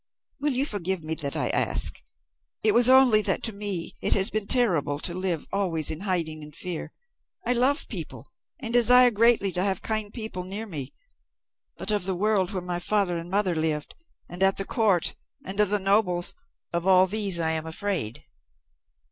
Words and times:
"Will 0.39 0.53
you 0.53 0.65
forgive 0.65 1.03
me 1.03 1.13
that 1.13 1.35
I 1.37 1.49
asked? 1.49 2.01
It 2.63 2.71
was 2.73 2.89
only 2.89 3.21
that 3.21 3.43
to 3.43 3.53
me 3.53 3.93
it 4.01 4.15
has 4.15 4.31
been 4.31 4.47
terrible 4.47 4.97
to 4.97 5.13
live 5.13 5.45
always 5.53 5.91
in 5.91 5.99
hiding 5.99 6.41
and 6.41 6.55
fear. 6.55 6.91
I 7.45 7.53
love 7.53 7.87
people, 7.87 8.25
and 8.59 8.73
desire 8.73 9.11
greatly 9.11 9.51
to 9.51 9.61
have 9.63 9.83
kind 9.83 10.11
people 10.11 10.41
near 10.43 10.65
me, 10.65 10.91
but 11.77 11.91
of 11.91 12.05
the 12.05 12.15
world 12.15 12.49
where 12.49 12.63
my 12.63 12.79
father 12.79 13.15
and 13.19 13.29
mother 13.29 13.53
lived, 13.53 13.93
and 14.27 14.41
at 14.41 14.57
the 14.57 14.65
court 14.65 15.13
and 15.45 15.59
of 15.59 15.69
the 15.69 15.77
nobles, 15.77 16.33
of 16.73 16.87
all 16.87 17.05
these 17.05 17.39
I 17.39 17.51
am 17.51 17.67
afraid." 17.67 18.23